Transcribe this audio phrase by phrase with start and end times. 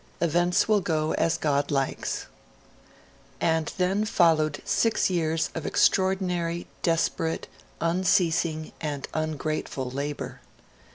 [0.19, 2.25] Events will go as God likes.'
[3.39, 7.45] And then followed six years of extraordinary, desperate,
[7.79, 10.41] unceasing, and ungrateful labour.